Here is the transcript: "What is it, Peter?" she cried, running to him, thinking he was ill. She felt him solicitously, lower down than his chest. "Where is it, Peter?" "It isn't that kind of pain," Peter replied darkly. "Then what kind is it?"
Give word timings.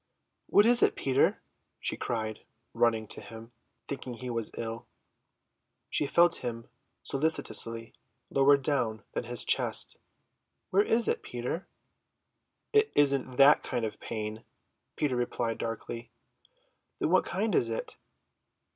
"What 0.47 0.65
is 0.65 0.81
it, 0.81 0.95
Peter?" 0.95 1.43
she 1.79 1.95
cried, 1.95 2.39
running 2.73 3.05
to 3.09 3.21
him, 3.21 3.51
thinking 3.87 4.15
he 4.15 4.31
was 4.31 4.49
ill. 4.57 4.87
She 5.91 6.07
felt 6.07 6.37
him 6.37 6.67
solicitously, 7.03 7.93
lower 8.31 8.57
down 8.57 9.03
than 9.13 9.25
his 9.25 9.45
chest. 9.45 9.97
"Where 10.71 10.81
is 10.81 11.07
it, 11.07 11.21
Peter?" 11.21 11.67
"It 12.73 12.91
isn't 12.95 13.35
that 13.35 13.61
kind 13.61 13.85
of 13.85 13.99
pain," 13.99 14.43
Peter 14.95 15.15
replied 15.15 15.59
darkly. 15.59 16.09
"Then 16.97 17.11
what 17.11 17.23
kind 17.23 17.53
is 17.53 17.69
it?" 17.69 17.97